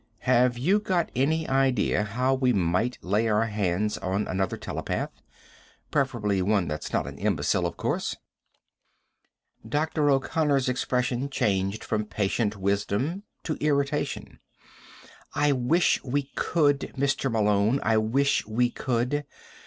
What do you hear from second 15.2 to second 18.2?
"I wish we could, Mr. Malone. I